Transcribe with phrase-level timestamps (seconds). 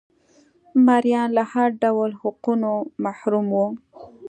[0.85, 2.71] مریان له هر ډول حقونو
[3.03, 3.67] محروم وو